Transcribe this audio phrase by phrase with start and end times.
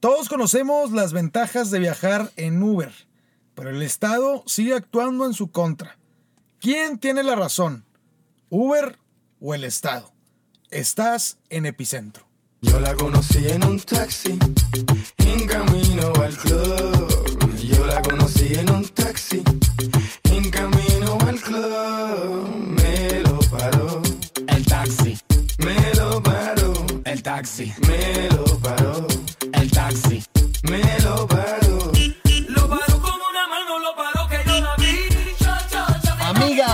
[0.00, 2.92] Todos conocemos las ventajas de viajar en Uber,
[3.56, 5.98] pero el Estado sigue actuando en su contra.
[6.60, 7.84] ¿Quién tiene la razón?
[8.48, 8.96] ¿Uber
[9.40, 10.12] o el Estado?
[10.70, 12.28] Estás en epicentro.
[12.60, 14.38] Yo la conocí en un taxi,
[15.16, 17.56] en camino al club.
[17.56, 18.97] Yo la conocí en un taxi,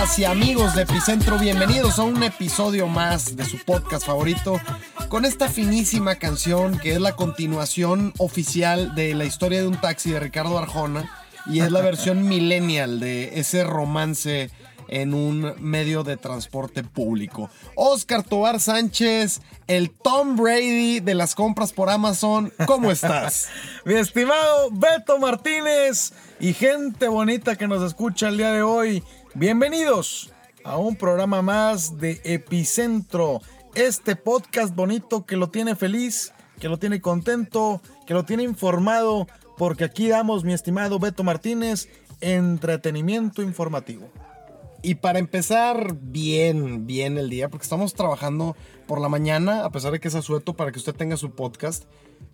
[0.05, 4.61] Amigas y amigos de Epicentro, bienvenidos a un episodio más de su podcast favorito
[5.09, 10.11] con esta finísima canción que es la continuación oficial de la historia de un taxi
[10.11, 11.09] de Ricardo Arjona
[11.47, 14.51] y es la versión millennial de ese romance
[14.89, 17.49] en un medio de transporte público.
[17.73, 23.47] Oscar Tobar Sánchez, el Tom Brady de las compras por Amazon, ¿cómo estás?
[23.85, 29.03] Mi estimado Beto Martínez y gente bonita que nos escucha el día de hoy,
[29.35, 30.31] bienvenidos
[30.63, 33.41] a un programa más de Epicentro,
[33.75, 39.27] este podcast bonito que lo tiene feliz, que lo tiene contento, que lo tiene informado,
[39.57, 41.89] porque aquí damos, mi estimado Beto Martínez,
[42.21, 44.09] entretenimiento informativo.
[44.81, 48.55] Y para empezar bien, bien el día, porque estamos trabajando
[48.87, 51.85] por la mañana, a pesar de que es asueto para que usted tenga su podcast,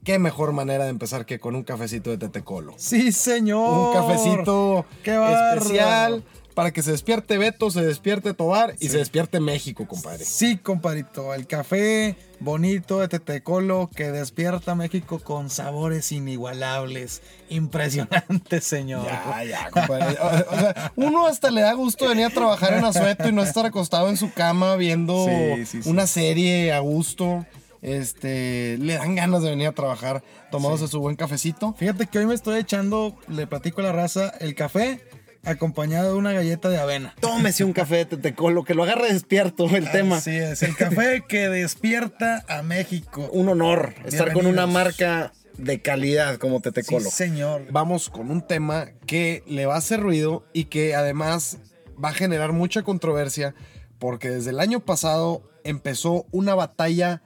[0.04, 2.74] qué mejor manera de empezar que con un cafecito de Tetecolo.
[2.78, 3.88] Sí, señor.
[3.88, 6.24] Un cafecito Qué especial
[6.62, 10.23] para que se despierte Beto, se despierte Tobar y se despierte México, compadre.
[10.23, 17.23] Sí, compadrito, el café bonito de Tetecolo que despierta México con sabores inigualables.
[17.50, 19.08] Impresionante, señor.
[19.08, 20.20] Ya, ya, compadre.
[20.22, 23.42] O, o sea, uno hasta le da gusto venir a trabajar en asueto y no
[23.42, 25.89] estar acostado en su cama viendo Sí, sí, sí.
[25.89, 27.44] una serie a gusto.
[27.82, 31.73] Este, le dan ganas de venir a trabajar tomándose su buen cafecito.
[31.73, 35.02] Fíjate que hoy me estoy echando, le platico a la raza, el café
[35.44, 37.16] acompañado de una galleta de avena.
[37.20, 40.17] Tómese un café de Tetecolo, que lo agarre despierto el tema.
[40.17, 43.30] Así es, el café que despierta a México.
[43.32, 47.10] Un honor estar con una marca de calidad como Sí, Tetecolo.
[47.10, 47.66] señor.
[47.71, 51.58] Vamos con un tema que le va a hacer ruido y que además
[52.04, 53.54] va a generar mucha controversia
[53.99, 57.21] porque desde el año pasado empezó una batalla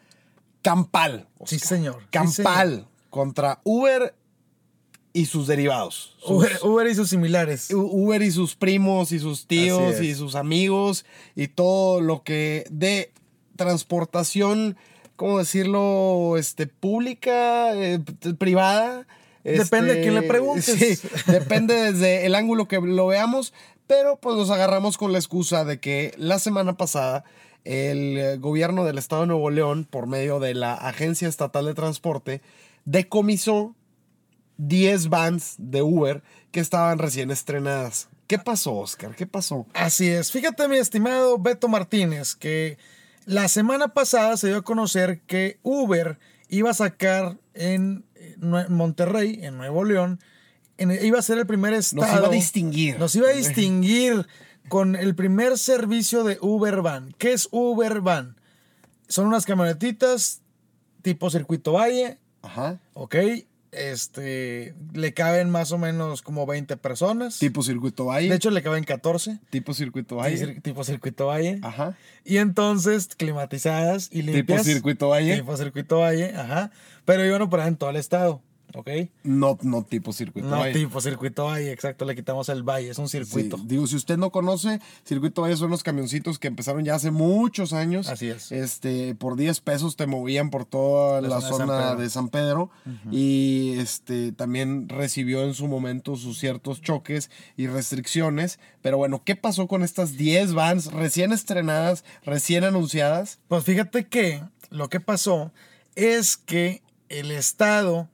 [0.62, 1.28] campal.
[1.46, 2.00] Sí, señor.
[2.02, 4.14] Sí, Campal contra Uber
[5.16, 6.14] y sus derivados.
[6.20, 7.72] Sus- Uber, Uber y sus similares.
[7.74, 11.06] Uber y sus primos y sus tíos y sus amigos
[11.36, 13.12] y todo lo que de
[13.56, 14.76] transportación,
[15.16, 16.36] ¿cómo decirlo?
[16.38, 18.00] Este, pública, eh,
[18.38, 19.08] privada.
[19.46, 20.66] Depende este, a quién le preguntes.
[21.00, 23.54] Sí, depende desde el ángulo que lo veamos,
[23.88, 27.24] pero pues nos agarramos con la excusa de que la semana pasada
[27.64, 31.74] el eh, gobierno del estado de Nuevo León, por medio de la Agencia Estatal de
[31.74, 32.42] Transporte,
[32.86, 33.76] decomisó
[34.58, 38.10] 10 vans de Uber que estaban recién estrenadas.
[38.28, 39.16] ¿Qué pasó, Oscar?
[39.16, 39.68] ¿Qué pasó?
[39.74, 40.32] Así es.
[40.32, 42.78] Fíjate, mi estimado Beto Martínez, que
[43.26, 46.18] la semana pasada se dio a conocer que Uber
[46.50, 48.04] iba a sacar en
[48.70, 50.20] Monterrey, en Nuevo León,
[50.78, 52.18] en- iba a ser el primer estado.
[52.18, 52.98] iba a distinguir.
[53.00, 54.28] Nos iba a distinguir
[54.70, 57.14] con el primer servicio de Uber Van.
[57.18, 58.36] ¿Qué es Uber Van?
[59.08, 60.42] Son unas camionetitas
[61.04, 62.80] tipo circuito valle, Ajá.
[62.94, 63.16] ¿ok?
[63.76, 67.38] Este, le caben más o menos como 20 personas.
[67.40, 68.30] Tipo circuito valle.
[68.30, 69.40] de hecho, le caben 14.
[69.50, 70.38] tipo circuito valle.
[70.38, 71.60] cir- tipo circuito valle.
[71.62, 71.98] Ajá.
[72.24, 74.64] Y entonces climatizadas y Tipo limpias.
[74.64, 75.36] circuito valle.
[75.38, 76.72] Tipo circuito valle, ajá.
[77.06, 78.42] Pero iban a operar en todo el estado,
[78.76, 78.90] ¿ok?
[79.24, 80.74] No, no tipo circuito No valle.
[80.74, 82.06] tipo circuito valle, exacto.
[82.06, 83.58] Le quitamos el valle, es un Sí, circuito.
[83.66, 87.74] digo, si usted no conoce, Circuito Valle son los camioncitos que empezaron ya hace muchos
[87.74, 88.08] años.
[88.10, 88.52] Así es.
[88.52, 92.02] Este, por 10 pesos te movían por toda La la, zona de San zona Pedro.
[92.02, 92.72] de San Pedro.
[93.12, 98.60] Y este, también recibió en su momento sus ciertos choques y restricciones.
[98.82, 103.40] Pero bueno, ¿qué pasó con estas 10 vans recién estrenadas, recién anunciadas?
[103.48, 105.52] Pues fíjate que lo que pasó
[105.96, 108.10] es que el Estado,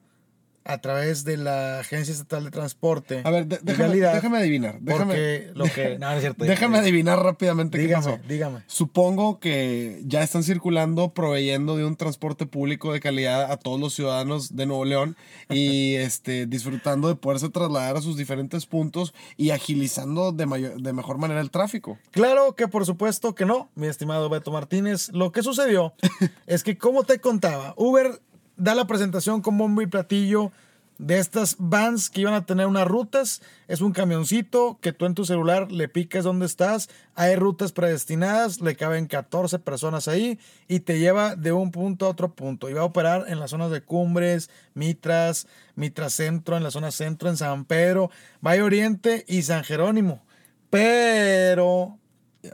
[0.64, 4.78] a través de la Agencia Estatal de Transporte, A ver, de- déjame, déjame adivinar.
[4.80, 5.98] Déjame, porque lo que.
[6.00, 6.46] No, no es cierto.
[6.46, 8.20] déjame adivinar rápidamente qué Dígame, pasó.
[8.28, 8.60] dígame.
[8.68, 13.94] Supongo que ya están circulando, proveyendo de un transporte público de calidad a todos los
[13.94, 15.16] ciudadanos de Nuevo León
[15.50, 20.94] y este, disfrutando de poderse trasladar a sus diferentes puntos y agilizando de, mayor- de
[20.94, 21.98] mejor manera el tráfico.
[22.12, 25.10] Claro que por supuesto que no, mi estimado Beto Martínez.
[25.14, 25.94] Lo que sucedió
[26.48, 28.22] es que, como te contaba, Uber
[28.62, 30.52] da la presentación con bombo y platillo
[31.00, 33.42] de estas vans que iban a tener unas rutas.
[33.68, 36.90] Es un camioncito que tú en tu celular le picas dónde estás.
[37.16, 40.38] Hay rutas predestinadas, le caben 14 personas ahí
[40.68, 42.70] y te lleva de un punto a otro punto.
[42.70, 46.92] Y va a operar en las zonas de Cumbres, Mitras, Mitras Centro, en la zona
[46.92, 50.24] centro, en San Pedro, Valle Oriente y San Jerónimo.
[50.70, 51.98] Pero,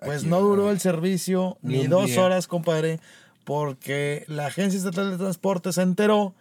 [0.06, 2.24] pues Aquí, no duró el servicio ni dos día.
[2.24, 3.02] horas, compadre,
[3.48, 6.36] porque la Agencia Estatal de Transporte se enteró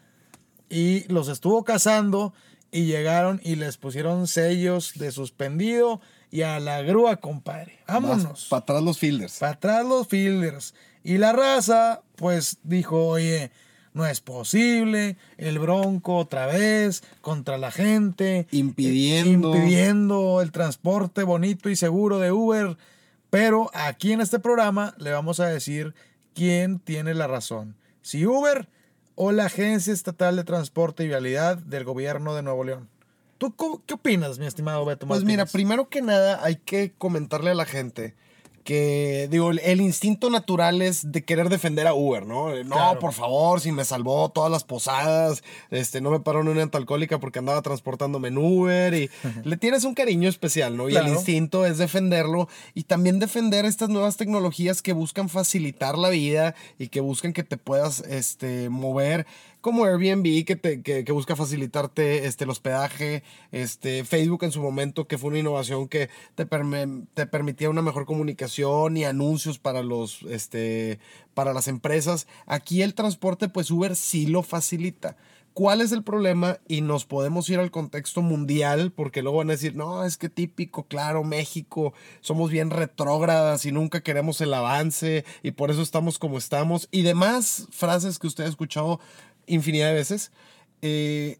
[0.68, 2.34] y los estuvo cazando
[2.72, 6.00] y llegaron y les pusieron sellos de suspendido
[6.32, 7.78] y a la grúa, compadre.
[7.86, 8.48] Vámonos.
[8.50, 9.38] Para atrás los fielders.
[9.38, 10.74] Para atrás los fielders.
[11.04, 13.52] Y la raza, pues dijo, oye,
[13.94, 18.48] no es posible, el bronco otra vez contra la gente.
[18.50, 19.54] Impidiendo.
[19.54, 22.76] eh, impidiendo el transporte bonito y seguro de Uber.
[23.30, 25.94] Pero aquí en este programa le vamos a decir
[26.36, 27.76] quién tiene la razón.
[28.02, 28.68] Si Uber
[29.16, 32.88] o la Agencia Estatal de Transporte y Vialidad del Gobierno de Nuevo León.
[33.38, 33.54] ¿Tú
[33.86, 35.32] qué opinas, mi estimado Beto Pues Martínez?
[35.32, 38.14] mira, primero que nada hay que comentarle a la gente
[38.66, 42.54] que, digo, el- instinto natural es de querer defender a Uber, ¿no?
[42.64, 42.98] No, Claro.
[42.98, 47.18] por favor, si me salvó todas las posadas, este, no me paró en una alcohólica
[47.20, 49.08] porque andaba transportándome en Uber y
[49.44, 50.88] le tienes un cariño especial, ¿no?
[50.90, 56.08] Y el instinto es defenderlo y también defender estas nuevas tecnologías que buscan facilitar la
[56.08, 59.26] vida y que buscan que te puedas, este, mover
[59.66, 65.08] como Airbnb que, te, que, busca facilitarte este, el hospedaje, este, Facebook en su momento
[65.08, 69.82] que fue una innovación que te, perme- te permitía una mejor comunicación y anuncios para,
[69.82, 71.00] los, este,
[71.34, 72.28] para las empresas.
[72.46, 75.16] Aquí el transporte pues Uber sí lo facilita.
[75.52, 76.58] ¿Cuál es el problema?
[76.68, 80.28] Y nos podemos ir al contexto mundial, porque luego van a decir, no, es que
[80.28, 86.20] típico, claro, México, somos bien retrógradas y nunca queremos el avance y por eso estamos
[86.20, 86.88] como estamos.
[86.92, 89.00] Y demás frases que usted ha escuchado
[89.46, 90.32] infinidad de veces.
[90.82, 91.38] Eh,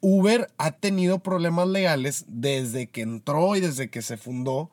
[0.00, 4.70] Uber ha tenido problemas legales desde que entró y desde que se fundó.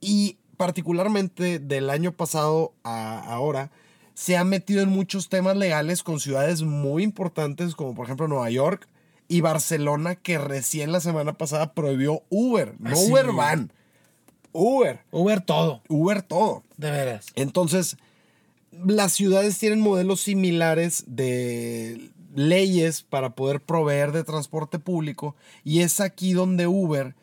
[0.00, 3.70] Y particularmente del año pasado a ahora,
[4.14, 8.50] se ha metido en muchos temas legales con ciudades muy importantes, como por ejemplo Nueva
[8.50, 8.86] York
[9.28, 12.74] y Barcelona, que recién la semana pasada prohibió Uber.
[12.78, 13.32] No Así Uber.
[13.32, 13.72] Van.
[14.52, 15.00] Uber.
[15.12, 16.62] Uber todo, Uber todo.
[16.76, 17.26] de veras.
[17.36, 17.96] Entonces,
[18.86, 25.34] las ciudades tienen modelos similares de leyes para poder proveer de transporte público
[25.64, 27.14] y es aquí donde Uber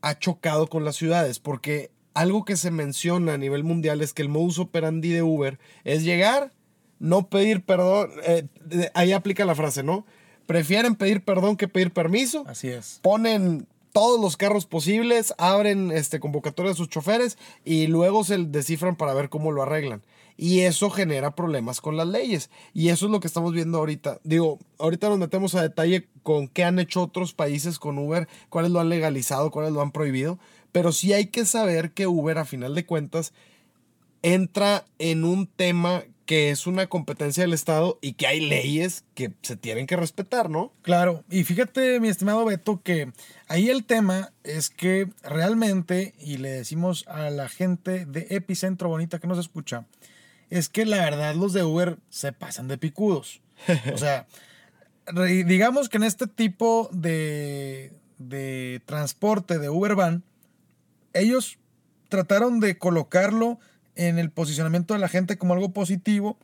[0.00, 4.22] ha chocado con las ciudades porque algo que se menciona a nivel mundial es que
[4.22, 6.52] el modus operandi de Uber es llegar,
[6.98, 8.46] no pedir perdón, eh,
[8.94, 10.06] ahí aplica la frase, ¿no?
[10.46, 13.00] Prefieren pedir perdón que pedir permiso Así es.
[13.02, 18.96] ponen todos los carros posibles, abren este, convocatoria de sus choferes y luego se descifran
[18.96, 20.02] para ver cómo lo arreglan.
[20.36, 22.50] Y eso genera problemas con las leyes.
[22.72, 24.20] Y eso es lo que estamos viendo ahorita.
[24.24, 28.70] Digo, ahorita nos metemos a detalle con qué han hecho otros países con Uber, cuáles
[28.70, 30.38] lo han legalizado, cuáles lo han prohibido.
[30.72, 33.32] Pero sí hay que saber que Uber, a final de cuentas,
[34.22, 39.32] entra en un tema que es una competencia del Estado y que hay leyes que
[39.42, 40.72] se tienen que respetar, ¿no?
[40.82, 43.12] Claro, y fíjate, mi estimado Beto, que
[43.48, 49.18] ahí el tema es que realmente, y le decimos a la gente de Epicentro Bonita
[49.18, 49.86] que nos escucha,
[50.54, 53.42] es que la verdad los de Uber se pasan de picudos.
[53.92, 54.26] O sea,
[55.46, 60.22] digamos que en este tipo de, de transporte de Uber Van,
[61.12, 61.58] ellos
[62.08, 63.58] trataron de colocarlo
[63.96, 66.38] en el posicionamiento de la gente como algo positivo.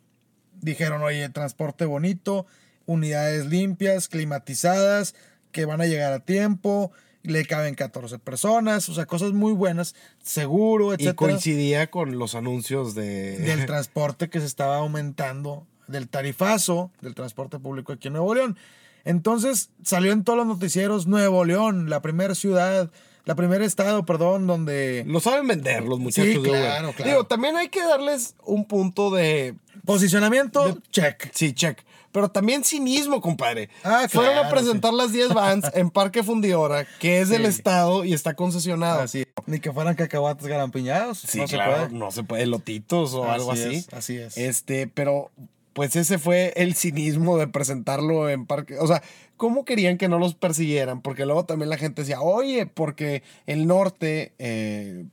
[0.60, 2.46] Dijeron, oye, transporte bonito,
[2.86, 5.14] unidades limpias, climatizadas,
[5.52, 6.90] que van a llegar a tiempo,
[7.22, 12.34] le caben 14 personas, o sea, cosas muy buenas, seguro, Y etcétera, coincidía con los
[12.34, 13.38] anuncios de...
[13.38, 18.56] del transporte que se estaba aumentando, del tarifazo del transporte público aquí en Nuevo León.
[19.04, 22.90] Entonces salió en todos los noticieros Nuevo León, la primera ciudad,
[23.24, 27.10] la primer estado, perdón, donde Lo saben vender los muchachos Sí, de claro, claro.
[27.10, 29.54] Digo, también hay que darles un punto de...
[29.84, 31.30] posicionamiento, check.
[31.32, 31.78] Sí, check.
[32.12, 33.68] Pero también cinismo, compadre.
[33.84, 37.48] Ah, Fueron a presentar las 10 vans en Parque Fundidora, que es del Sí.
[37.48, 39.00] Estado y está concesionado.
[39.02, 41.18] Así, ni que fueran cacahuates garampiñados.
[41.20, 41.90] Sí, no se claro, puede.
[41.98, 43.74] no se puede, lotitos o Así algo así.
[43.76, 44.36] es, así es.
[44.36, 45.30] Este, pero
[45.72, 48.76] pues ese fue el cinismo de presentarlo en parque.
[48.80, 49.02] O sea,
[49.36, 51.00] ¿cómo querían que no los persiguieran?
[51.02, 55.04] Porque luego también la gente decía, oye, porque el norte, eh,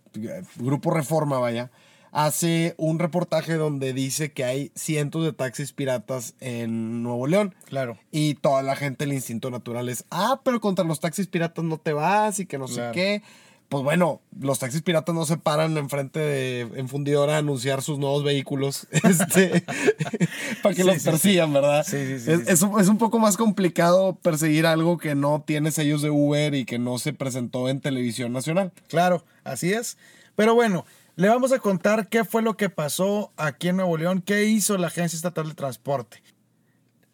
[0.55, 1.69] Grupo Reforma, vaya,
[2.11, 7.55] hace un reportaje donde dice que hay cientos de taxis piratas en Nuevo León.
[7.65, 7.97] Claro.
[8.11, 11.77] Y toda la gente, el instinto natural es, ah, pero contra los taxis piratas no
[11.77, 13.21] te vas y que no sé qué.
[13.69, 17.99] pues bueno, los taxis piratas no se paran enfrente de en fundidora a anunciar sus
[17.99, 19.65] nuevos vehículos este,
[20.63, 21.09] para que Sí, los sí, sí.
[21.09, 21.85] persigan, ¿verdad?
[21.85, 25.43] Sí, sí, sí, es, es un, es un poco más complicado perseguir algo que no
[25.45, 28.71] tiene sellos de Uber y que no se presentó en televisión nacional.
[28.87, 29.97] Claro, así es.
[30.37, 30.85] Pero bueno,
[31.17, 34.77] le vamos a contar qué fue lo que pasó aquí en Nuevo León, qué hizo
[34.77, 36.21] la Agencia Estatal de Transporte.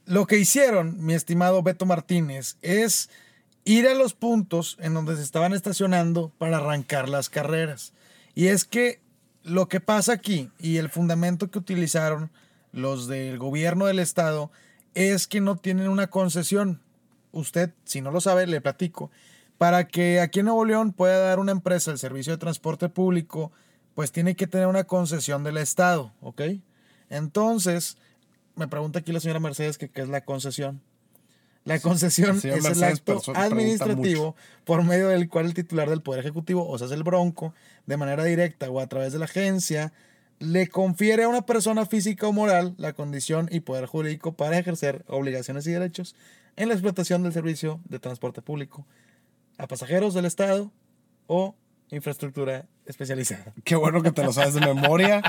[0.05, 3.09] Lo que hicieron, mi estimado Beto Martínez, es
[3.63, 7.93] ir a los puntos en donde se estaban estacionando para arrancar las carreras.
[8.35, 8.99] Y es que
[9.41, 12.29] lo que pasa aquí y el fundamento que utilizaron
[12.73, 14.51] los del gobierno del estado
[14.95, 16.81] es que no tienen una concesión.
[17.31, 19.11] Usted, si no lo sabe, le platico.
[19.57, 23.53] Para que aquí en Nuevo León pueda dar una empresa el servicio de transporte público,
[23.93, 26.41] pues tiene que tener una concesión del estado, ¿ok?
[27.09, 27.97] Entonces,
[28.55, 30.81] me pregunta aquí la señora Mercedes que qué es la concesión.
[31.65, 34.35] La concesión es el acto administrativo
[34.65, 37.53] por medio del cual el titular del Poder Ejecutivo, o sea, es el Bronco,
[37.85, 39.93] de manera directa o a través de la agencia,
[40.39, 45.05] le confiere a una persona física o moral la condición y poder jurídico para ejercer
[45.07, 46.15] obligaciones y derechos
[46.57, 48.85] en la explotación del servicio de transporte público
[49.57, 50.71] a pasajeros del Estado
[51.27, 51.55] o
[51.91, 53.53] infraestructura especializada.
[53.63, 55.21] Qué bueno que te lo sabes de memoria.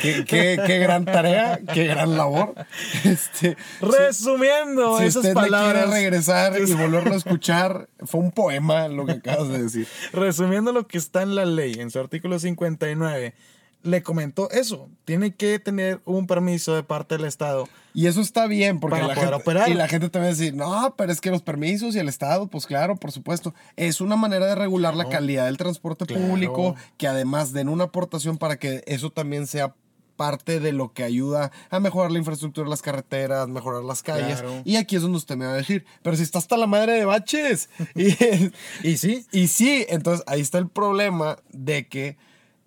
[0.00, 2.54] Qué, qué- qué gran tarea, qué gran labor.
[3.04, 8.30] Este, Resumiendo si esas usted le palabras, quiere regresar y volverlo a escuchar, fue un
[8.32, 9.86] poema lo que acabas de decir.
[10.12, 13.34] resumiendo lo que está en la ley, en su artículo 59,
[13.82, 14.88] le comentó eso.
[15.04, 17.68] Tiene que tener un permiso de parte del Estado.
[17.94, 19.68] Y eso está bien, porque Para la poder gente, operar.
[19.70, 22.08] y la gente te va a decir, no, pero es que los permisos y el
[22.08, 26.26] Estado, pues claro, por supuesto, es una manera de regular la calidad del transporte Claro.
[26.26, 29.74] público, que además den una aportación para que eso también sea
[30.16, 34.40] parte de lo que ayuda a mejorar la infraestructura las carreteras, mejorar las calles.
[34.40, 34.62] Claro.
[34.64, 36.92] Y aquí es donde usted me va a decir, pero si está hasta la madre
[36.92, 37.68] de baches.
[37.96, 38.08] y,
[38.88, 42.16] Y sí, y sí, entonces ahí está el problema de que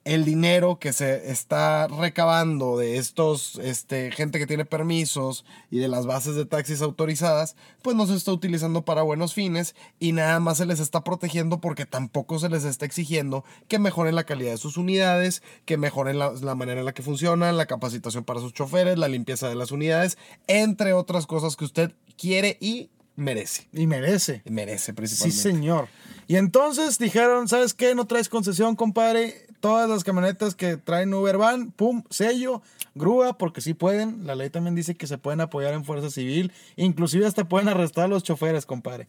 [0.06, 5.88] el dinero que se está recabando de estos, este, gente que tiene permisos y de
[5.88, 10.40] las bases de taxis autorizadas, pues no se está utilizando para buenos fines y nada
[10.40, 14.52] más se les está protegiendo porque tampoco se les está exigiendo que mejoren la calidad
[14.52, 18.40] de sus unidades, que mejoren la, la manera en la que funcionan, la capacitación para
[18.40, 23.68] sus choferes, la limpieza de las unidades, entre otras cosas que usted quiere y merece.
[23.74, 24.44] y merece.
[24.46, 25.42] Merece Sí, principalmente.
[25.42, 25.88] señor.
[26.28, 27.96] Y entonces dijeron, ¿sabes qué?
[27.96, 29.45] No traes concesión, compadre.
[29.66, 32.62] Todas las camionetas que traen Uber van, pum, sello,
[32.94, 34.28] grúa, porque sí pueden.
[34.28, 36.52] La ley también dice que se pueden apoyar en fuerza civil.
[36.76, 39.08] Inclusive hasta pueden arrestar a los choferes, compadre.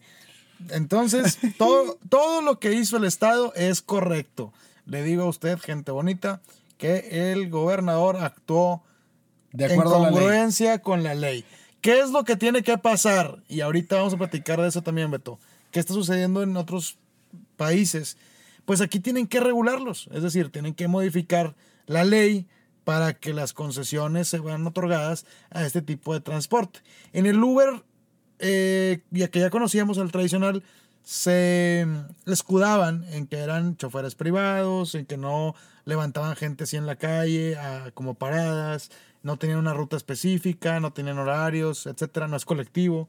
[0.71, 4.51] Entonces, todo, todo lo que hizo el Estado es correcto.
[4.87, 6.41] Le digo a usted, gente bonita,
[6.79, 8.81] que el gobernador actuó
[9.51, 10.19] De en acuerdo a la ley.
[10.19, 11.45] congruencia con la ley.
[11.81, 13.43] ¿Qué es lo que tiene que pasar?
[13.47, 15.37] Y ahorita vamos a platicar de eso también, Beto.
[15.69, 16.97] ¿Qué está sucediendo en otros
[17.57, 18.17] países?
[18.67, 21.55] Pues aquí tienen que regularlos, es decir, tienen que modificar
[21.85, 22.47] la ley
[22.83, 26.81] para que las concesiones se vean otorgadas a este tipo de transporte.
[27.13, 27.81] En el Uber,
[28.39, 30.63] eh, ya que ya conocíamos el tradicional,
[31.01, 31.87] se
[32.25, 35.55] escudaban en que eran choferes privados, en que no
[35.85, 38.91] levantaban gente así en la calle, a- como paradas,
[39.23, 43.07] no tenían una ruta específica, no tenían horarios, etcétera, no es colectivo.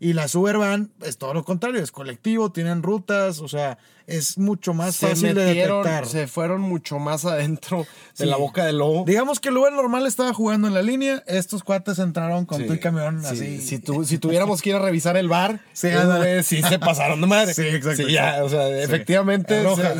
[0.00, 4.38] Y las Uber van, es todo lo contrario, es colectivo, tienen rutas, o sea, es
[4.38, 6.06] mucho más se fácil de metieron, detectar.
[6.06, 7.84] se fueron mucho más adentro
[8.16, 9.04] de la boca del lobo.
[9.06, 12.68] Digamos que el Uber normal estaba jugando en la línea, estos cuates entraron con Sí,
[12.68, 13.60] tu camión sí, así.
[13.60, 16.44] Si, tu- si tuviéramos que ir a revisar el bar, Sí, ándale.
[16.44, 17.52] sí se pasaron de madre.
[17.54, 19.94] Sí, exacto, Sí, ya, o sea, efectivamente, Roja,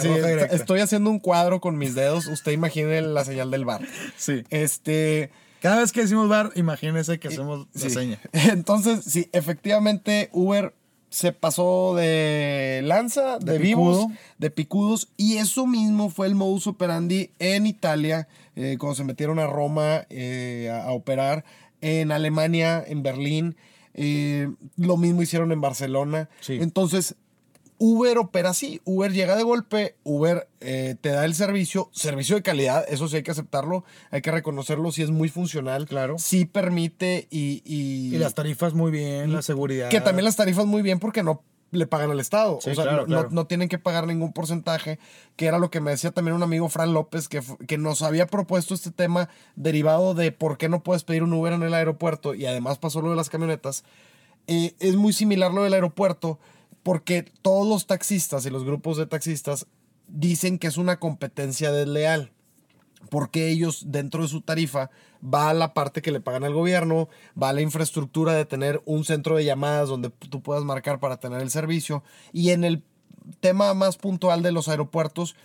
[0.52, 2.28] estoy haciendo un cuadro con mis dedos.
[2.28, 3.80] Usted imagine la señal del bar.
[4.16, 4.44] Sí.
[4.50, 5.30] Este.
[5.60, 7.90] Cada vez que decimos bar, imagínense que hacemos la sí.
[7.90, 8.20] seña.
[8.32, 10.74] Entonces, sí, efectivamente, Uber
[11.10, 14.16] se pasó de lanza, de, De vivos, picudo.
[14.38, 19.38] de picudos, y eso mismo fue el modus operandi en Italia, eh, cuando se metieron
[19.38, 21.44] a Roma eh, a, a operar,
[21.80, 23.56] en Alemania, en Berlín,
[23.94, 26.28] eh, lo mismo hicieron en Barcelona.
[26.40, 26.58] Sí.
[26.60, 27.16] Entonces,
[27.78, 32.42] Uber opera así, Uber llega de golpe, Uber eh, te da el servicio, servicio de
[32.42, 36.16] calidad, eso sí hay que aceptarlo, hay que reconocerlo, sí es muy funcional, Claro.
[36.18, 37.62] sí permite y...
[37.64, 39.88] Y, Y las tarifas muy bien, la seguridad.
[39.90, 42.58] que también las tarifas muy bien porque no le pagan al Estado.
[42.62, 43.22] Sí, o sea, claro, no, claro.
[43.28, 44.98] no- no tienen que pagar ningún porcentaje,
[45.36, 48.26] que era lo que me decía también un amigo, Fran López, que, que nos había
[48.26, 52.34] propuesto este tema derivado de por qué no puedes pedir un Uber en el aeropuerto
[52.34, 53.84] y además pasó lo de las camionetas.
[54.46, 56.38] Eh, es muy similar lo del aeropuerto
[56.88, 59.66] porque todos los taxistas y los grupos de taxistas
[60.06, 62.32] dicen que es una competencia desleal
[63.10, 64.88] porque ellos dentro de su tarifa
[65.22, 69.36] va la parte que le pagan al gobierno, va la infraestructura de tener un centro
[69.36, 72.02] de llamadas donde tú puedas marcar para tener el servicio
[72.32, 72.82] y en el
[73.40, 75.36] tema más puntual de los aeropuertos,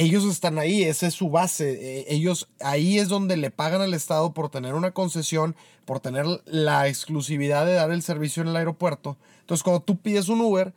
[0.00, 2.00] ellos están ahí, esa es su base.
[2.00, 6.26] eh, Ellos ahí es donde le pagan al Estado por tener una concesión, por tener
[6.44, 9.16] la exclusividad de dar el servicio en el aeropuerto.
[9.40, 10.74] Entonces, cuando tú pides un Uber,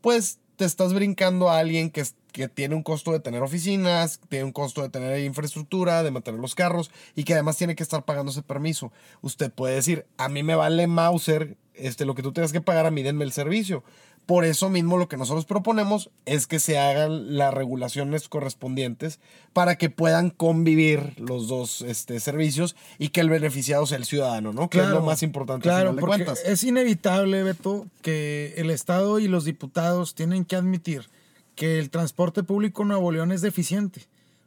[0.00, 4.44] pues te estás brincando a alguien que, que tiene un costo de tener oficinas, tiene
[4.44, 8.04] un costo de tener infraestructura, de mantener los carros y que además tiene que estar
[8.04, 8.92] pagando ese permiso.
[9.22, 12.86] Usted puede decir, a mí me vale Mauser este, lo que tú tengas que pagar,
[12.86, 13.82] a mí denme el servicio.
[14.26, 19.18] Por eso mismo lo que nosotros proponemos es que se hagan las regulaciones correspondientes
[19.52, 24.52] para que puedan convivir los dos este, servicios y que el beneficiado sea el ciudadano,
[24.52, 24.70] ¿no?
[24.70, 26.44] Que es lo más importante Claro, al final de porque cuentas.
[26.46, 31.08] es inevitable, Beto, que el Estado y los diputados tienen que admitir
[31.56, 34.02] que el transporte público en Nuevo León es deficiente.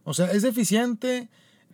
[0.05, 1.27] O sea, es deficiente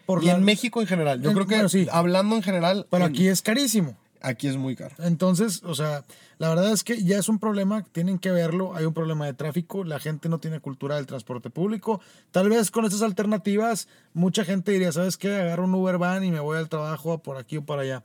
[0.08, 1.22] por Y la- en México en general.
[1.22, 1.88] Yo En- creo que bueno, sí.
[1.92, 3.96] hablando en general, Pero en- aquí es carísimo.
[4.22, 4.96] Aquí es muy caro.
[5.00, 6.04] Entonces, o sea,
[6.38, 9.34] la verdad es que ya es un problema, tienen que verlo, hay un problema de
[9.34, 12.02] tráfico, la gente no tiene cultura del transporte público.
[12.32, 15.34] Tal vez con estas alternativas, mucha gente diría, ¿sabes qué?
[15.36, 18.04] Agarro un Uber van y me voy al trabajo por aquí o por allá.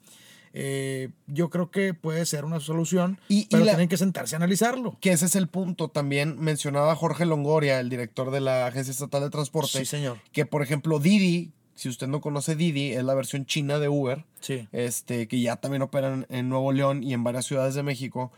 [0.59, 4.37] Eh, yo creo que puede ser una solución, Y- y pero la- tienen que sentarse
[4.37, 4.97] a analizarlo.
[5.03, 5.89] Que ese es el punto.
[5.89, 9.79] También mencionaba Jorge Longoria, el director de la Agencia Estatal de Transporte.
[9.81, 10.19] Sí, señor.
[10.33, 14.25] Que, por ejemplo, Didi, si usted no conoce Didi, es la versión china de Uber.
[14.41, 14.67] Sí.
[14.73, 18.33] Este, que ya también operan en Nuevo León y en varias ciudades de México.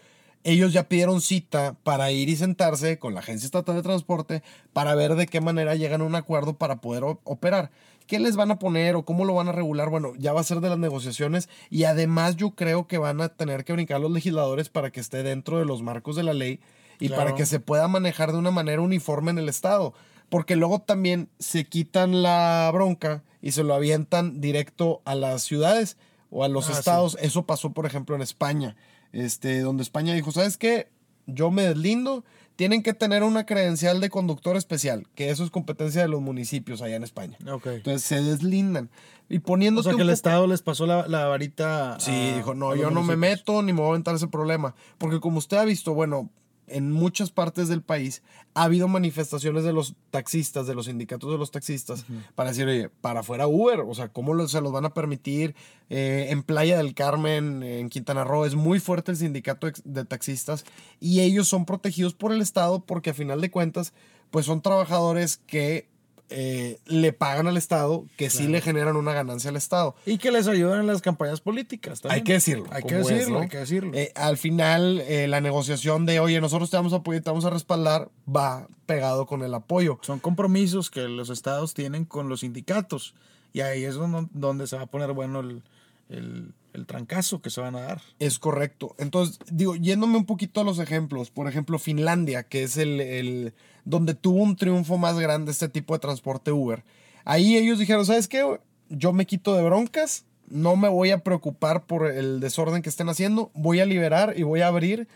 [0.45, 4.42] Ellos ya pidieron cita para ir y sentarse con la Agencia Estatal de Transporte
[4.73, 7.71] para ver de qué manera llegan a un acuerdo para poder operar.
[8.07, 9.90] ¿Qué les van a poner o cómo lo van a regular?
[9.90, 13.28] Bueno, ya va a ser de las negociaciones y además yo creo que van a
[13.30, 16.61] tener que brincar los legisladores para que esté dentro de los marcos de la ley
[17.00, 17.25] y Claro.
[17.25, 19.92] para que se pueda manejar de una manera uniforme en el Estado.
[20.29, 25.97] Porque luego también se quitan la bronca y se lo avientan directo a las ciudades
[26.31, 26.79] o a los Ah, sí.
[26.81, 27.17] estados.
[27.21, 28.77] Eso pasó, por ejemplo, en España,
[29.13, 30.89] este, donde España dijo, ¿sabes qué?
[31.27, 32.25] Yo me deslindo,
[32.57, 36.83] tienen que tener una credencial de conductor especial, que eso es competencia de los municipios
[36.83, 37.37] allá en España.
[37.41, 38.91] Entonces se deslindan.
[39.31, 41.99] Y O poniéndote sea, que el poco- Estado les pasó la, la varita.
[42.01, 44.75] Sí, dijo, no, yo no me meto ni me voy a aventar ese problema.
[44.97, 46.31] Porque como usted ha visto, bueno,
[46.71, 48.23] en muchas partes del país
[48.55, 52.89] ha habido manifestaciones de los taxistas, de los sindicatos de los taxistas, para decir, oye,
[53.01, 55.55] para afuera Uber, o sea, ¿cómo lo- se los van a permitir?
[55.91, 60.65] Eh, en Playa del Carmen, en Quintana Roo, es muy fuerte el sindicato de taxistas
[61.01, 63.93] y ellos son protegidos por el Estado porque a final de cuentas,
[64.31, 65.88] pues son trabajadores que
[66.31, 69.95] eh, le pagan al Estado, que sí le generan una ganancia al Estado.
[70.07, 72.01] Y que les ayudan en las campañas políticas.
[72.01, 72.21] también.
[72.21, 72.67] Hay que decirlo.
[72.71, 73.41] Hay que como es, decirlo, ¿no?
[73.43, 73.91] hay que decirlo.
[73.95, 77.45] Eh, al final, eh, la negociación de, oye, nosotros te vamos a apoyar, te vamos
[77.45, 79.99] a respaldar, va pegado con el apoyo.
[80.03, 83.14] Son compromisos que los estados tienen con los sindicatos.
[83.53, 85.62] Y ahí es donde, donde se va a poner bueno el,
[86.11, 88.02] el- el trancazo que se van a dar.
[88.18, 88.94] Es correcto.
[88.98, 93.54] Entonces, digo, yéndome un poquito a los ejemplos, por ejemplo, Finlandia, que es el, el-
[93.85, 96.85] donde tuvo un triunfo más grande este tipo de transporte Uber.
[97.24, 98.59] Ahí ellos dijeron, ¿sabes qué?
[98.88, 103.09] Yo me quito de broncas, no me voy a preocupar por el desorden que estén
[103.09, 105.09] haciendo, voy a liberar y voy a abrir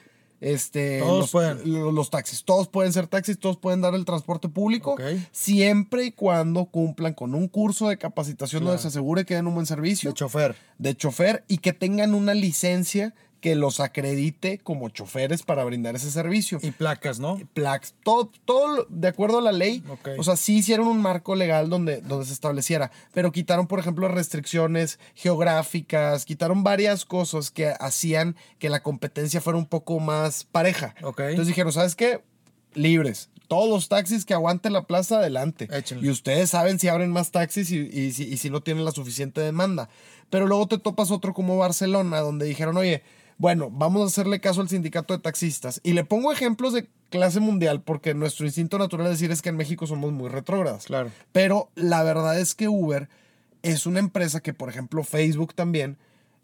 [0.43, 1.73] este, Todos los, pueden.
[1.73, 2.45] lo- los taxis.
[2.45, 4.97] Todos pueden ser taxis, todos pueden dar el transporte público,
[5.31, 9.55] siempre y cuando cumplan con un curso de capacitación donde se asegure que den un
[9.55, 10.57] buen servicio De chofer.
[10.79, 16.11] de chofer y que tengan una licencia que los acredite como choferes para brindar ese
[16.11, 16.61] servicio.
[16.63, 17.39] Y placas, ¿no?
[17.53, 19.83] Plax, todo, todo lo- de acuerdo a la ley.
[20.17, 24.07] O sea, sí hicieron un marco legal donde, donde se estableciera, pero quitaron, por ejemplo,
[24.07, 25.01] restricciones
[25.47, 30.95] geográficas, quitaron varias cosas que hacían que la competencia fuera un poco más pareja.
[31.31, 32.23] Entonces dijeron, ¿sabes qué?
[32.75, 33.29] Libres.
[33.49, 35.69] Todos los taxis que aguanten la plaza, adelante.
[35.71, 36.07] Échenle.
[36.07, 38.93] Y ustedes saben si abren más taxis y, y si, y si no tienen la
[38.93, 39.89] suficiente demanda.
[40.31, 43.03] Pero luego te topas otro como Barcelona, donde dijeron, oye,
[43.43, 45.81] bueno, vamos a hacerle caso al sindicato de taxistas.
[45.83, 49.49] Y le pongo ejemplos de clase mundial, porque nuestro instinto natural es decir es que
[49.49, 50.85] en México somos muy retrógradas.
[50.85, 51.11] Claro.
[51.33, 53.09] Pero la verdad es que Uber
[53.63, 55.99] es una empresa que, por ejemplo, Facebook también,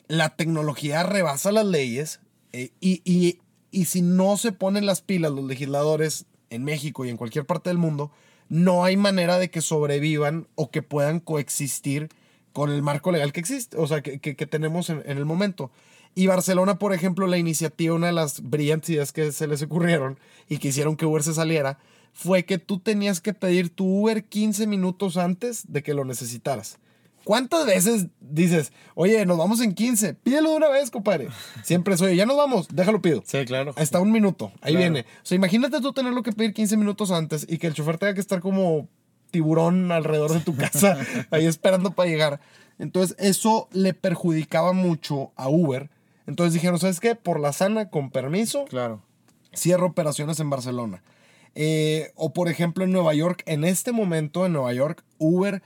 [0.09, 2.19] la tecnología rebasa las leyes
[2.53, 3.39] eh, y, y-
[3.71, 7.71] y si no se ponen las pilas los legisladores en México y en cualquier parte
[7.71, 8.11] del mundo,
[8.49, 12.09] no hay manera de que sobrevivan o que puedan coexistir
[12.53, 15.25] con el marco legal que existe, o sea, que, que- que tenemos en, en el
[15.27, 15.71] momento.
[16.19, 20.19] Y Barcelona, por ejemplo, la iniciativa, una de las brillantes ideas que se les ocurrieron
[20.49, 21.79] y que hicieron que Uber se saliera,
[22.13, 26.79] fue que tú tenías que pedir tu Uber 15 minutos antes de que lo necesitaras.
[27.23, 30.15] ¿Cuántas veces dices, oye, nos vamos en 15?
[30.15, 31.29] Pídelo de una vez, compadre.
[31.63, 33.23] Siempre es, oye, ya nos vamos, déjalo pido.
[33.25, 33.73] Sí, claro.
[33.77, 34.79] Hasta un minuto, ahí Claro.
[34.93, 35.01] viene.
[35.23, 38.15] O sea, imagínate tú tenerlo que pedir 15 minutos antes y que el chofer tenga
[38.15, 38.89] que estar como
[39.31, 40.97] tiburón alrededor de tu casa,
[41.31, 42.41] ahí esperando para llegar.
[42.81, 45.91] Entonces, eso le perjudicaba mucho a Uber.
[46.29, 47.15] Entonces dijeron, ¿sabes qué?
[47.17, 49.03] Por la sana, con permiso, Claro.
[49.55, 51.03] cierra operaciones en Barcelona.
[51.55, 55.63] Eh, o por ejemplo en Nueva York, en este momento en Nueva York, Uber,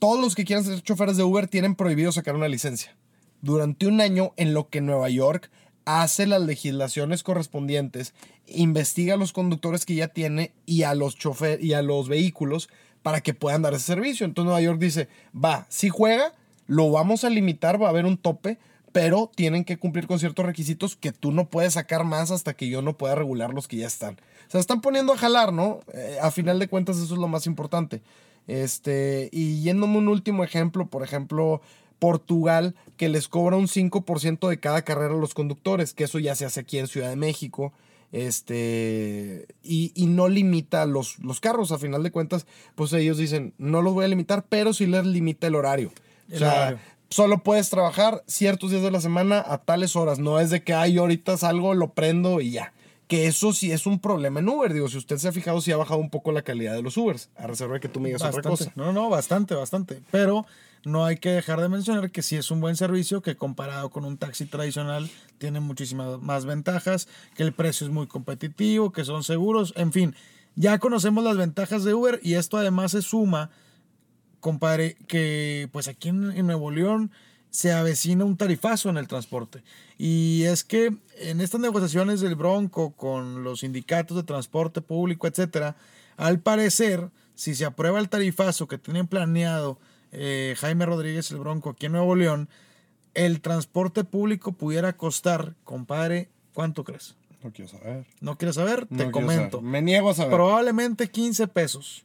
[0.00, 2.96] todos los que quieran ser choferes de Uber tienen prohibido sacar una licencia.
[3.40, 5.50] Durante un año en lo que Nueva York
[5.84, 8.12] hace las legislaciones correspondientes,
[8.46, 12.68] investiga a los conductores que ya tiene y a los chofer y a los vehículos
[13.02, 14.26] para que puedan dar ese servicio.
[14.26, 16.34] Entonces Nueva York dice, va, si juega,
[16.66, 18.58] lo vamos a limitar, va a haber un tope,
[18.92, 22.68] pero tienen que cumplir con ciertos requisitos que tú no puedes sacar más hasta que
[22.68, 24.14] yo no pueda regular los que ya están.
[24.48, 25.80] O sea, están poniendo a jalar, ¿no?
[25.94, 28.02] Eh, a final de cuentas eso es lo más importante.
[28.46, 31.62] Este, y yéndome un último ejemplo, por ejemplo,
[31.98, 36.34] Portugal, que les cobra un 5% de cada carrera a los conductores, que eso ya
[36.34, 37.72] se hace aquí en Ciudad de México.
[38.10, 43.54] Este, y, y no limita los, los carros, a final de cuentas, pues ellos dicen,
[43.56, 45.92] no los voy a limitar, pero sí les limita el horario.
[46.30, 46.78] O sea, horario.
[47.12, 50.18] Solo puedes trabajar ciertos días de la semana a tales horas.
[50.18, 52.72] No es de que, ay, ahorita salgo, lo prendo y ya.
[53.06, 54.72] Que eso sí es un problema en Uber.
[54.72, 56.96] Digo, si usted se ha fijado, sí ha bajado un poco la calidad de los
[56.96, 57.28] Ubers.
[57.36, 58.72] A reserva de que tú me digas otra cosa.
[58.74, 60.00] No, no, bastante, bastante.
[60.10, 60.46] Pero
[60.84, 64.06] no hay que dejar de mencionar que sí es un buen servicio que comparado con
[64.06, 69.22] un taxi tradicional tiene muchísimas más ventajas, que el precio es muy competitivo, que son
[69.22, 70.16] seguros, en fin.
[70.54, 73.50] Ya conocemos las ventajas de Uber y esto además se suma,
[74.42, 77.10] compadre, que pues aquí en, en Nuevo León
[77.48, 79.62] se avecina un tarifazo en el transporte.
[79.98, 85.76] Y es que en estas negociaciones del Bronco con los sindicatos de transporte público, etcétera,
[86.16, 89.78] al parecer, si se aprueba el tarifazo que tienen planeado
[90.10, 92.48] eh, Jaime Rodríguez el Bronco aquí en Nuevo León,
[93.14, 97.14] el transporte público pudiera costar, compadre, ¿cuánto crees?
[97.44, 98.06] No quiero saber.
[98.20, 98.86] ¿No quieres saber?
[98.90, 99.58] No Te comento.
[99.58, 99.70] saber.
[99.70, 100.32] Me niego a saber.
[100.32, 102.04] Probablemente 15 pesos.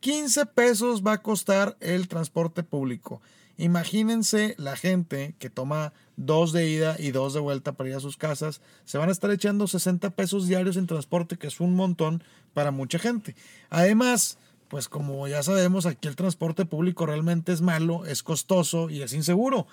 [0.00, 3.20] 15 pesos va a costar el transporte público.
[3.58, 8.00] Imagínense la gente que toma dos de ida y dos de vuelta para ir a
[8.00, 8.60] sus casas.
[8.84, 12.70] Se van a estar echando 60 pesos diarios en transporte, que es un montón para
[12.70, 13.34] mucha gente.
[13.70, 19.02] Además, pues como ya sabemos, aquí el transporte público realmente es malo, es costoso y
[19.02, 19.66] es inseguro.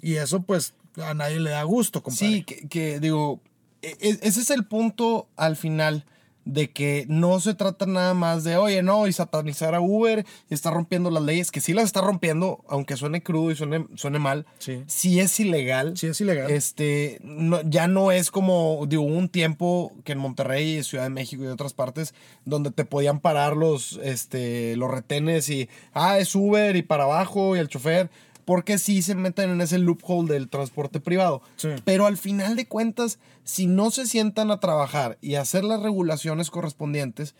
[0.00, 2.26] Y eso pues a nadie le da gusto, compadre.
[2.28, 3.40] Sí, que, que, digo,
[3.82, 6.04] e- e- ese es el punto al final
[6.44, 10.54] de que no se trata nada más de, oye, no, y satanizar a Uber y
[10.54, 14.18] está rompiendo las leyes, que sí las está rompiendo, aunque suene crudo y suene, suene
[14.18, 14.82] mal, Sí.
[15.20, 15.96] es ilegal.
[15.96, 16.50] Sí, es ilegal.
[16.50, 21.42] Este, no- ya no es como, digo, un tiempo que en Monterrey, Ciudad de México
[21.44, 26.76] y otras partes, donde te podían parar los, este, los retenes y, ah, es Uber
[26.76, 28.10] y para abajo y el chofer,
[28.44, 31.42] porque sí se meten en ese loophole del transporte privado.
[31.56, 31.70] Sí.
[31.84, 36.50] Pero al final de cuentas, si no se sientan a trabajar y hacer las regulaciones
[36.50, 37.34] correspondientes,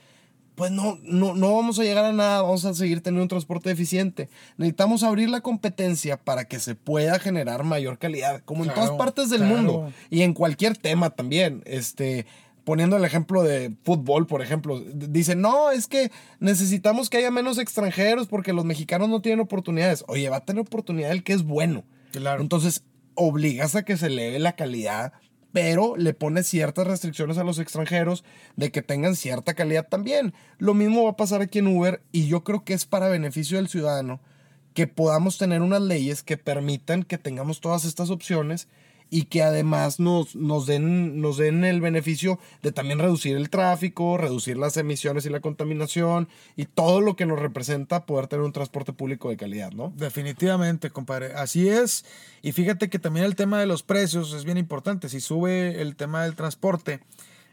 [0.54, 3.70] pues no, no, no vamos a llegar a nada, vamos a seguir teniendo un transporte
[3.70, 4.28] eficiente.
[4.56, 9.30] Necesitamos abrir la competencia para que se pueda generar mayor calidad, como en todas partes
[9.30, 9.56] del claro.
[9.56, 11.62] mundo y en cualquier tema también.
[11.66, 12.26] Este,
[12.64, 17.58] poniendo el ejemplo de fútbol, por ejemplo, dicen, no, es que necesitamos que haya menos
[17.58, 20.04] extranjeros porque los mexicanos no tienen oportunidades.
[20.08, 21.84] Oye, va a tener oportunidad el que es bueno.
[22.12, 22.40] Claro.
[22.40, 25.12] Entonces, obligas a que se eleve la calidad,
[25.52, 28.24] pero le pones ciertas restricciones a los extranjeros
[28.56, 30.34] de que tengan cierta calidad también.
[30.58, 33.58] Lo mismo va a pasar aquí en Uber y yo creo que es para beneficio
[33.58, 34.20] del ciudadano
[34.74, 38.68] que podamos tener unas leyes que permitan que tengamos todas estas opciones
[39.10, 44.16] y que además nos, nos, den, nos den el beneficio de también reducir el tráfico,
[44.16, 48.52] reducir las emisiones y la contaminación y todo lo que nos representa poder tener un
[48.52, 49.92] transporte público de calidad, ¿no?
[49.96, 51.34] Definitivamente, compadre.
[51.34, 52.04] Así es.
[52.42, 55.08] Y fíjate que también el tema de los precios es bien importante.
[55.08, 57.00] Si sube el tema del transporte,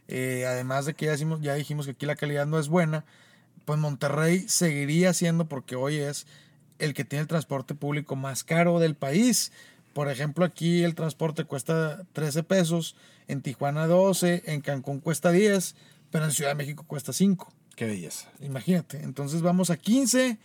[0.08, 3.06] eh, además de que ya dijimos, ya dijimos que aquí la calidad no es buena,
[3.66, 6.26] pues Monterrey seguiría siendo, porque hoy es
[6.80, 9.52] el que tiene el transporte público más caro del país.
[9.94, 12.96] Por ejemplo, aquí el transporte cuesta 13 pesos,
[13.28, 15.76] en Tijuana 12, en Cancún cuesta 10,
[16.12, 17.52] pero en Ciudad de México cuesta 5.
[17.76, 18.30] Qué belleza.
[18.42, 19.02] Imagínate.
[19.04, 20.38] Entonces vamos a 15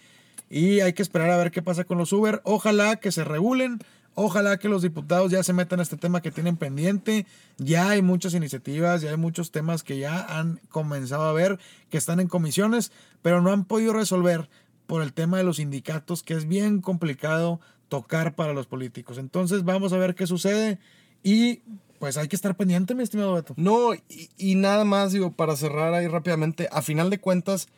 [0.51, 2.41] y hay que esperar a ver qué pasa con los Uber.
[2.45, 3.79] Ojalá que se regulen.
[4.19, 7.27] Ojalá que los diputados ya se metan a este tema que tienen pendiente.
[7.59, 11.59] Ya hay muchas iniciativas, ya hay muchos temas que ya han comenzado a ver,
[11.91, 14.49] que están en comisiones, pero no han podido resolver
[14.87, 19.19] por el tema de los sindicatos, que es bien complicado tocar para los políticos.
[19.19, 20.79] Entonces vamos a ver qué sucede
[21.23, 21.61] y
[21.99, 23.55] pues hay que estar pendiente, mi estimado Beto.
[23.57, 27.69] No, y, y nada más, digo, para cerrar ahí rápidamente, a final de cuentas,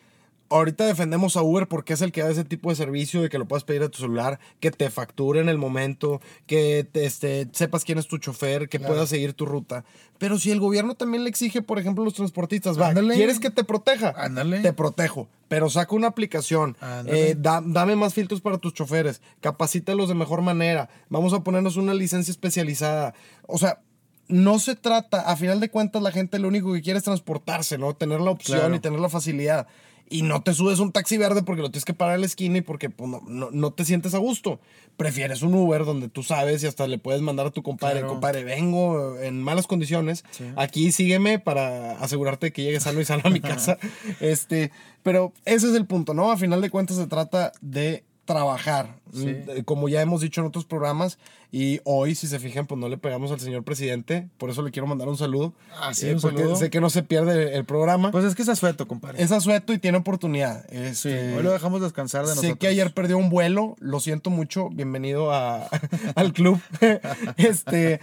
[0.50, 3.38] ahorita defendemos a Uber porque es el que da ese tipo de servicio de que
[3.38, 7.48] lo puedas pedir a tu celular, que te facture en el momento, que te, este,
[7.52, 9.84] sepas quién es tu chofer, que puedas seguir tu ruta.
[10.18, 12.92] Pero si el gobierno también le exige, por ejemplo, a los transportistas, va.
[12.92, 14.14] ¿quieres que te proteja?
[14.16, 14.60] Ándale.
[14.60, 15.28] Te protejo.
[15.48, 20.42] Pero saca una aplicación, eh, da- dame más filtros para tus choferes, capacítalos de mejor
[20.42, 23.14] manera, vamos a ponernos una licencia especializada.
[23.46, 23.80] O sea,
[24.28, 27.78] no se trata, a final de cuentas la gente lo único que quiere es transportarse,
[27.78, 27.94] ¿no?
[27.94, 28.74] Tener la opción Claro.
[28.74, 29.66] y tener la facilidad.
[30.10, 32.58] Y no te subes un taxi verde porque lo tienes que parar en la esquina
[32.58, 34.58] y porque pues, no, no- no te sientes a gusto.
[34.96, 38.08] Prefieres un Uber donde tú sabes y hasta le puedes mandar a tu compadre, Claro.
[38.14, 40.24] compadre, vengo en malas condiciones.
[40.56, 43.78] Aquí sígueme para asegurarte que llegues sano y sano a mi casa.
[44.20, 44.70] este,
[45.02, 46.30] pero ese es el punto, ¿no?
[46.32, 49.26] A final de cuentas se trata de trabajar, Sí.
[49.26, 51.18] Mm, como ya hemos dicho en otros programas,
[51.50, 54.70] y hoy, si se fijan, pues no le pegamos al señor presidente, por eso le
[54.70, 55.54] quiero mandar un saludo.
[55.80, 56.56] Ah, sí, Eh, un porque saludo.
[56.56, 58.10] sé que no se pierde el programa.
[58.10, 59.22] Pues es que es asueto, compadre.
[59.22, 60.64] es asueto y tiene oportunidad.
[60.68, 60.76] sí,
[61.08, 62.58] Este, hoy lo dejamos descansar de Sé nosotros.
[62.58, 65.68] que ayer perdió un vuelo, lo siento mucho, bienvenido a-
[66.14, 66.60] al club.
[67.38, 68.00] este,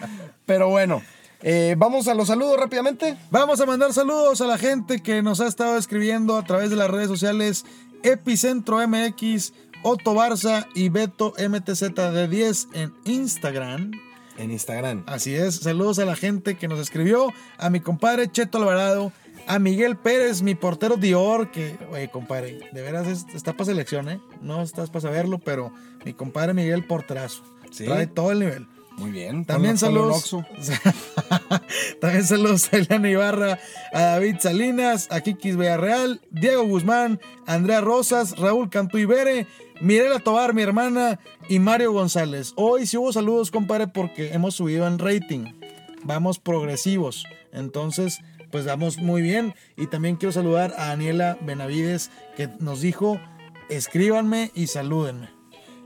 [0.48, 1.04] pero bueno,
[1.44, 3.16] eh, vamos a los saludos rápidamente.
[3.30, 6.76] Vamos a mandar saludos a la gente que nos ha estado escribiendo a través de
[6.78, 7.64] las redes sociales
[8.04, 9.54] Epicentro MX,
[9.88, 13.92] Otto Barza y Beto MTZ de 10 en Instagram.
[14.38, 15.04] En Instagram.
[15.06, 19.12] Así es, saludos a la gente que nos escribió, a mi compadre Cheto Alvarado,
[19.48, 24.10] a Miguel Pérez, mi portero Dior, que, oye, compadre, de veras es- está para selección,
[24.10, 24.20] ¿eh?
[24.42, 25.72] No estás para saber verlo, pero
[26.04, 27.44] mi compadre Miguel Porterazo.
[27.70, 27.86] Sí.
[27.86, 28.68] Trae todo el nivel.
[28.98, 29.46] Muy bien.
[29.46, 30.36] También saludos.
[32.02, 33.60] También saludos a Eliana Ibarra,
[33.92, 39.48] a David Salinas, a Kikis Villarreal, Diego Guzmán, Andrea Rosas, Raúl Cantú Ibere,
[39.82, 42.54] Mirela Tobar, mi hermana, y Mario González.
[42.56, 45.54] Hoy sí hubo saludos, compadre, porque hemos subido en rating.
[46.04, 47.26] Vamos progresivos.
[47.52, 48.20] Entonces,
[48.52, 49.54] pues vamos muy bien.
[49.76, 53.20] Y también quiero saludar a Daniela Benavides, que nos dijo,
[53.70, 55.35] escríbanme y salúdenme.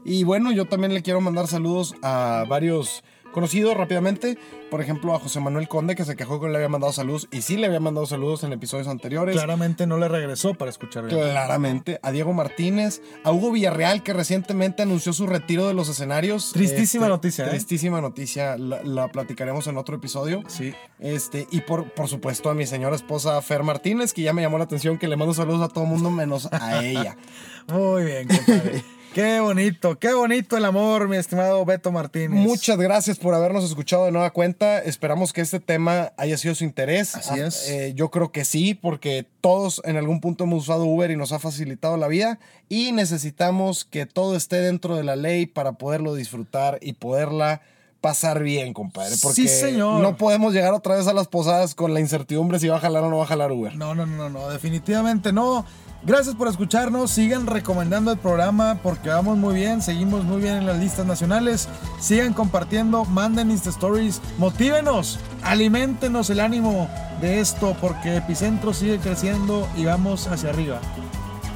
[0.05, 4.37] Y bueno, yo también le quiero mandar saludos a varios conocidos rápidamente.
[4.69, 7.27] Por ejemplo, a José Manuel Conde, que se quejó que le había mandado saludos.
[7.31, 9.35] Y sí le había mandado saludos en episodios anteriores.
[9.35, 11.19] Claramente no le regresó para escuchar bien.
[11.19, 11.99] Claramente.
[12.03, 13.01] A Diego Martínez.
[13.23, 16.47] A Hugo Villarreal, que recientemente anunció su retiro de los escenarios.
[16.47, 17.49] Este, Tristísima noticia, ¿eh?
[17.49, 18.57] Tristísima noticia.
[18.57, 20.43] La, la platicaremos en otro episodio.
[20.47, 20.73] Sí.
[20.99, 24.57] Este, y por, por supuesto a mi señora esposa Fer Martínez, que ya me llamó
[24.57, 27.17] la atención que le mando saludos a todo el mundo menos a ella.
[27.67, 28.83] Muy bien, compadre.
[29.13, 32.39] qué bonito, qué bonito el amor, mi estimado Beto Martínez.
[32.39, 34.79] Muchas gracias por habernos escuchado de nueva cuenta.
[34.79, 37.15] Esperamos que este tema haya sido su interés.
[37.15, 37.69] Así Ah, es.
[37.69, 41.31] eh, yo creo que sí, porque todos en algún punto hemos usado Uber y nos
[41.31, 42.39] ha facilitado la vida.
[42.69, 47.61] Y necesitamos que todo esté dentro de la ley para poderlo disfrutar y poderla
[48.01, 49.15] pasar bien, compadre.
[49.21, 50.01] Porque Sí, señor.
[50.01, 53.03] no podemos llegar otra vez a las posadas con la incertidumbre si va a jalar
[53.03, 53.75] o no va a jalar Uber.
[53.75, 55.65] No, no, no, no, definitivamente no.
[56.01, 57.11] Gracias por escucharnos.
[57.11, 61.67] Sigan recomendando el programa porque vamos muy bien, seguimos muy bien en las listas nacionales.
[61.99, 66.87] Sigan compartiendo, manden Insta Stories, motívenos, aliméntenos el ánimo
[67.19, 70.79] de esto porque Epicentro sigue creciendo y vamos hacia arriba.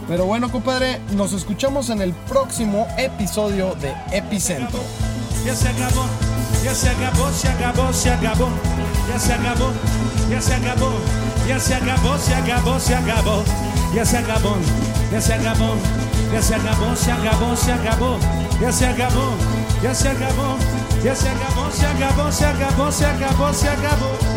[0.09, 4.79] Pero bueno, compadre, nos escuchamos en el próximo episodio de Epicentro.
[5.45, 6.05] Ya se acabó,
[6.63, 8.49] ya se acabó, se acabó, se acabó,
[9.09, 9.71] ya se acabó,
[10.29, 10.91] ya se acabó,
[11.47, 13.43] ya se acabó, se acabó, se acabó,
[13.93, 14.55] ya se acabó,
[15.11, 15.75] ya se acabó,
[16.31, 18.17] ya se acabó, se acabó, se acabó,
[18.61, 19.35] ya se acabó,
[19.83, 20.57] ya se acabó,
[21.03, 24.32] ya se acabó, se acabó, se acabó, se acabó, se acabó.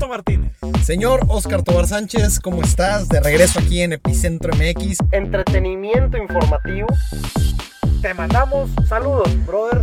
[0.00, 0.52] Beto Martínez.
[0.82, 3.06] Señor Oscar Tobar Sánchez, ¿cómo estás?
[3.10, 4.96] De regreso aquí en Epicentro MX.
[5.12, 6.86] Entretenimiento informativo.
[8.00, 9.82] Te mandamos saludos, brother.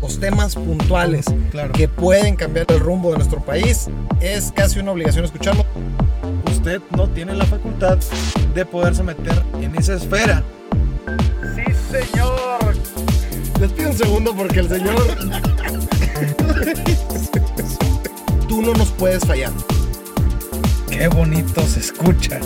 [0.00, 1.72] Los temas puntuales Claro.
[1.72, 3.88] que pueden cambiar el rumbo de nuestro país.
[4.20, 5.66] Es casi una obligación escucharlo.
[6.48, 7.98] Usted no tiene la facultad
[8.54, 10.44] de poderse meter en esa esfera.
[11.56, 12.76] Sí, señor.
[13.58, 14.94] Les pido un segundo porque el señor...
[18.66, 19.52] No nos puedes fallar.
[20.90, 22.40] Qué bonito se escucha.